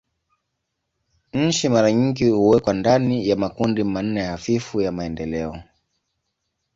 [1.33, 5.63] Nchi mara nyingi huwekwa ndani ya makundi manne hafifu ya maendeleo.